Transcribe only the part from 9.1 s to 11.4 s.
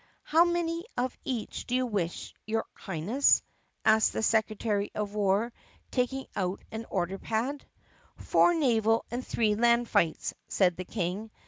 and three land fights," said the King.